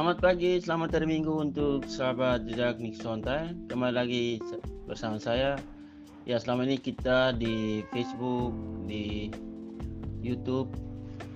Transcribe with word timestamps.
Selamat 0.00 0.24
pagi, 0.24 0.56
selamat 0.56 0.96
hari 0.96 1.06
Minggu 1.12 1.44
untuk 1.44 1.84
sahabat 1.84 2.48
jejak 2.48 2.80
Nixontai. 2.80 3.52
Kembali 3.68 3.92
lagi 3.92 4.40
bersama 4.88 5.20
saya. 5.20 5.60
Ya, 6.24 6.40
selama 6.40 6.64
ini 6.64 6.80
kita 6.80 7.36
di 7.36 7.84
Facebook, 7.92 8.56
di 8.88 9.28
YouTube. 10.24 10.72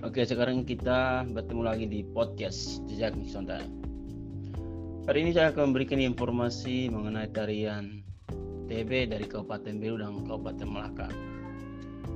Oke, 0.01 0.25
sekarang 0.25 0.65
kita 0.65 1.29
bertemu 1.29 1.61
lagi 1.61 1.85
di 1.85 2.01
podcast 2.09 2.81
jejak 2.89 3.13
Nixontai. 3.13 3.69
Hari 5.05 5.17
ini 5.21 5.29
saya 5.29 5.53
akan 5.53 5.69
memberikan 5.69 6.01
informasi 6.01 6.89
mengenai 6.89 7.29
tarian 7.29 8.01
TB 8.65 9.13
dari 9.13 9.29
Kabupaten 9.29 9.77
Belu 9.77 10.01
dan 10.01 10.25
Kabupaten 10.25 10.65
Melaka. 10.65 11.05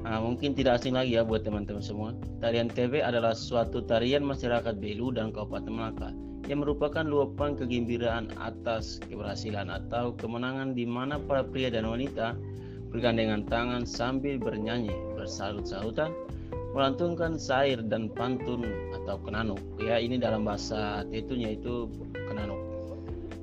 Nah, 0.06 0.24
mungkin 0.24 0.56
tidak 0.56 0.82
asing 0.82 0.96
lagi 0.96 1.20
ya 1.20 1.26
buat 1.28 1.44
teman-teman 1.44 1.84
semua. 1.84 2.16
Tarian 2.40 2.72
TB 2.72 3.04
adalah 3.04 3.36
suatu 3.36 3.84
tarian 3.84 4.24
masyarakat 4.24 4.78
Belu 4.80 5.14
dan 5.14 5.36
Kabupaten 5.36 5.70
Melaka 5.70 6.10
yang 6.50 6.66
merupakan 6.66 7.06
luapan 7.06 7.54
kegembiraan 7.54 8.34
atas 8.42 8.98
keberhasilan 9.06 9.70
atau 9.70 10.18
kemenangan 10.18 10.74
di 10.74 10.88
mana 10.88 11.22
para 11.22 11.46
pria 11.46 11.70
dan 11.70 11.86
wanita 11.86 12.34
bergandengan 12.90 13.46
tangan 13.46 13.86
sambil 13.86 14.42
bernyanyi, 14.42 14.90
bersalut-salutan, 15.14 16.10
melantungkan 16.74 17.38
syair 17.38 17.78
dan 17.86 18.10
pantun 18.10 18.66
atau 19.02 19.22
kenanuk. 19.22 19.62
Ya, 19.78 20.02
ini 20.02 20.18
dalam 20.18 20.46
bahasa 20.46 21.06
Tetunya 21.14 21.54
itu 21.54 21.86
kenanuk. 22.14 22.69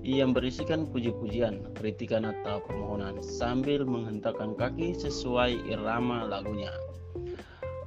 Yang 0.06 0.38
berisikan 0.38 0.86
puji-pujian, 0.86 1.74
kritikan 1.74 2.30
atau 2.30 2.62
permohonan 2.62 3.18
sambil 3.26 3.82
menghentakkan 3.82 4.54
kaki 4.54 4.94
sesuai 4.94 5.66
irama 5.66 6.30
lagunya. 6.30 6.70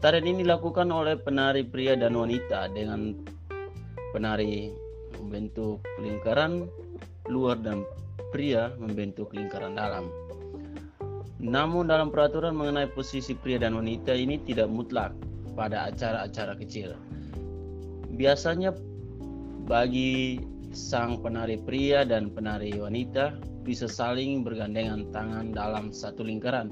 Tarian 0.03 0.27
ini 0.27 0.43
dilakukan 0.43 0.91
oleh 0.91 1.15
penari 1.15 1.63
pria 1.63 1.95
dan 1.95 2.19
wanita 2.19 2.75
dengan 2.75 3.15
penari 4.11 4.75
membentuk 5.15 5.79
lingkaran 6.03 6.67
luar 7.31 7.55
dan 7.63 7.87
pria 8.35 8.75
membentuk 8.75 9.31
lingkaran 9.31 9.79
dalam. 9.79 10.11
Namun 11.39 11.87
dalam 11.87 12.11
peraturan 12.11 12.51
mengenai 12.51 12.91
posisi 12.91 13.31
pria 13.31 13.63
dan 13.63 13.79
wanita 13.79 14.11
ini 14.11 14.43
tidak 14.43 14.67
mutlak 14.67 15.15
pada 15.55 15.87
acara-acara 15.87 16.59
kecil. 16.59 16.99
Biasanya 18.11 18.75
bagi 19.71 20.43
sang 20.71 21.21
penari 21.21 21.57
pria 21.57 22.05
dan 22.05 22.29
penari 22.33 22.73
wanita 22.77 23.37
bisa 23.65 23.89
saling 23.89 24.41
bergandengan 24.41 25.09
tangan 25.13 25.53
dalam 25.53 25.89
satu 25.93 26.25
lingkaran. 26.25 26.69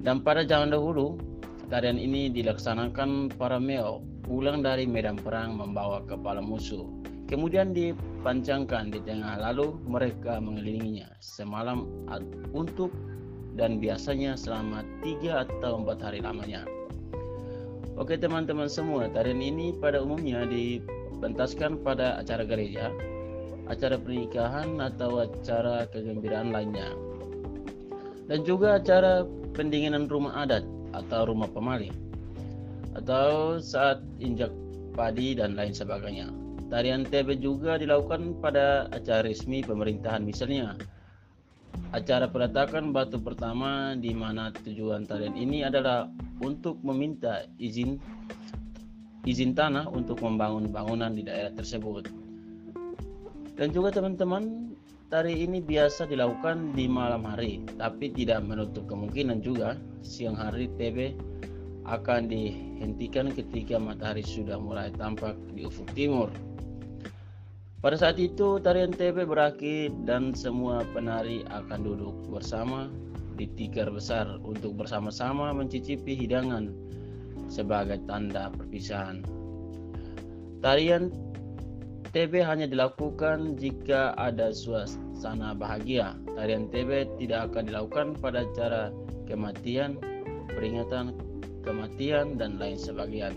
Dan 0.00 0.24
pada 0.24 0.48
zaman 0.48 0.72
dahulu, 0.72 1.20
tarian 1.68 2.00
ini 2.00 2.32
dilaksanakan 2.32 3.36
para 3.36 3.60
meo 3.60 4.00
pulang 4.24 4.64
dari 4.64 4.88
medan 4.88 5.20
perang 5.20 5.58
membawa 5.58 6.00
kepala 6.08 6.40
musuh 6.40 7.00
Kemudian 7.30 7.70
dipancangkan 7.70 8.90
di 8.90 8.98
tengah 9.06 9.38
lalu 9.38 9.78
mereka 9.86 10.42
mengelilinginya 10.42 11.14
semalam 11.22 11.86
untuk 12.50 12.90
dan 13.54 13.78
biasanya 13.78 14.34
selama 14.34 14.82
tiga 14.98 15.46
atau 15.46 15.78
empat 15.78 16.02
hari 16.02 16.18
lamanya. 16.18 16.66
Oke 17.94 18.18
teman-teman 18.18 18.66
semua, 18.66 19.06
tarian 19.14 19.38
ini 19.38 19.70
pada 19.78 20.02
umumnya 20.02 20.42
dipentaskan 21.20 21.84
pada 21.84 22.16
acara 22.16 22.48
gereja, 22.48 22.88
acara 23.68 24.00
pernikahan 24.00 24.80
atau 24.80 25.20
acara 25.20 25.84
kegembiraan 25.92 26.48
lainnya. 26.48 26.96
Dan 28.24 28.40
juga 28.48 28.80
acara 28.80 29.28
pendinginan 29.52 30.08
rumah 30.08 30.32
adat 30.48 30.64
atau 30.96 31.28
rumah 31.28 31.44
pemali 31.52 31.92
atau 32.96 33.60
saat 33.60 34.00
injak 34.16 34.48
padi 34.96 35.36
dan 35.36 35.60
lain 35.60 35.76
sebagainya. 35.76 36.32
Tarian 36.72 37.04
TB 37.04 37.44
juga 37.44 37.76
dilakukan 37.76 38.40
pada 38.40 38.88
acara 38.88 39.28
resmi 39.28 39.60
pemerintahan 39.60 40.24
misalnya 40.24 40.80
acara 41.92 42.30
peletakan 42.30 42.94
batu 42.94 43.18
pertama 43.18 43.92
di 43.98 44.14
mana 44.14 44.54
tujuan 44.62 45.04
tarian 45.04 45.34
ini 45.34 45.66
adalah 45.66 46.06
untuk 46.40 46.78
meminta 46.86 47.44
izin 47.58 47.98
izin 49.28 49.52
tanah 49.52 49.88
untuk 49.92 50.24
membangun 50.24 50.72
bangunan 50.72 51.12
di 51.12 51.26
daerah 51.26 51.52
tersebut. 51.52 52.08
Dan 53.60 53.76
juga 53.76 53.92
teman-teman, 53.92 54.72
tari 55.12 55.44
ini 55.44 55.60
biasa 55.60 56.08
dilakukan 56.08 56.72
di 56.72 56.88
malam 56.88 57.28
hari, 57.28 57.60
tapi 57.76 58.08
tidak 58.14 58.40
menutup 58.40 58.88
kemungkinan 58.88 59.44
juga 59.44 59.76
siang 60.00 60.38
hari 60.38 60.72
TB 60.80 61.12
akan 61.84 62.30
dihentikan 62.30 63.28
ketika 63.34 63.76
matahari 63.76 64.24
sudah 64.24 64.56
mulai 64.56 64.88
tampak 64.96 65.36
di 65.52 65.68
ufuk 65.68 65.88
timur. 65.92 66.32
Pada 67.80 67.96
saat 67.96 68.20
itu 68.20 68.60
tarian 68.60 68.92
TB 68.92 69.24
berakhir 69.24 69.88
dan 70.04 70.36
semua 70.36 70.84
penari 70.92 71.44
akan 71.48 71.80
duduk 71.80 72.12
bersama 72.28 72.92
di 73.40 73.48
tikar 73.56 73.88
besar 73.88 74.36
untuk 74.44 74.76
bersama-sama 74.76 75.48
mencicipi 75.56 76.12
hidangan 76.12 76.68
sebagai 77.50 77.98
tanda 78.06 78.48
perpisahan. 78.54 79.26
Tarian 80.62 81.10
TB 82.14 82.40
hanya 82.46 82.70
dilakukan 82.70 83.58
jika 83.58 84.14
ada 84.14 84.54
suasana 84.54 85.52
bahagia. 85.52 86.14
Tarian 86.38 86.70
TB 86.70 87.20
tidak 87.20 87.52
akan 87.52 87.68
dilakukan 87.68 88.06
pada 88.22 88.46
cara 88.54 88.94
kematian, 89.26 89.98
peringatan 90.54 91.18
kematian 91.66 92.38
dan 92.38 92.56
lain 92.56 92.78
sebagainya 92.78 93.34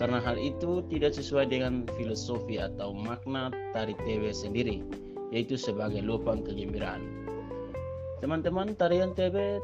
karena 0.00 0.16
hal 0.24 0.40
itu 0.40 0.80
tidak 0.88 1.12
sesuai 1.12 1.52
dengan 1.52 1.84
filosofi 2.00 2.56
atau 2.56 2.96
makna 2.96 3.52
tari 3.76 3.92
TB 3.92 4.32
sendiri, 4.32 4.80
yaitu 5.28 5.60
sebagai 5.60 6.00
lubang 6.00 6.40
kegembiraan. 6.40 7.04
Teman-teman, 8.24 8.72
tarian 8.80 9.12
TB 9.12 9.60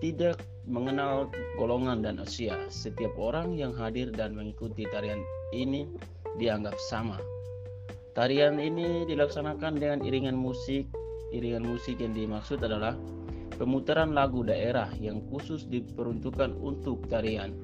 tidak 0.00 0.40
mengenal 0.64 1.28
golongan 1.60 2.00
dan 2.00 2.20
usia. 2.20 2.56
Setiap 2.72 3.12
orang 3.20 3.56
yang 3.56 3.76
hadir 3.76 4.08
dan 4.12 4.32
mengikuti 4.32 4.88
tarian 4.88 5.20
ini 5.52 5.88
dianggap 6.40 6.76
sama. 6.88 7.20
Tarian 8.14 8.62
ini 8.62 9.04
dilaksanakan 9.04 9.76
dengan 9.76 10.00
iringan 10.06 10.38
musik. 10.38 10.86
Iringan 11.34 11.66
musik 11.66 11.98
yang 11.98 12.14
dimaksud 12.14 12.62
adalah 12.62 12.94
pemutaran 13.58 14.14
lagu 14.14 14.46
daerah 14.46 14.90
yang 15.02 15.18
khusus 15.30 15.66
diperuntukkan 15.66 16.54
untuk 16.62 17.06
tarian 17.10 17.54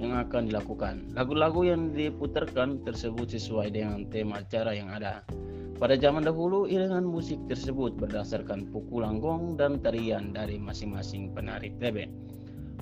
yang 0.00 0.16
akan 0.16 0.48
dilakukan. 0.48 1.12
Lagu-lagu 1.12 1.60
yang 1.68 1.92
diputarkan 1.92 2.80
tersebut 2.88 3.36
sesuai 3.36 3.68
dengan 3.68 4.08
tema 4.08 4.40
acara 4.40 4.72
yang 4.72 4.88
ada. 4.88 5.20
Pada 5.80 5.96
zaman 5.96 6.28
dahulu, 6.28 6.68
iringan 6.68 7.08
musik 7.08 7.40
tersebut 7.48 7.96
berdasarkan 7.96 8.68
pukulan 8.68 9.16
gong 9.16 9.56
dan 9.56 9.80
tarian 9.80 10.28
dari 10.28 10.60
masing-masing 10.60 11.32
penari 11.32 11.72
TB. 11.80 12.04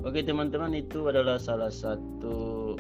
Oke 0.03 0.27
teman-teman, 0.27 0.75
itu 0.75 1.07
adalah 1.07 1.39
salah 1.39 1.71
satu 1.71 2.75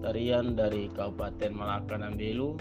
tarian 0.00 0.56
dari 0.56 0.88
Kabupaten 0.88 1.52
Malaka 1.52 2.00
dan 2.00 2.16
Belu 2.16 2.56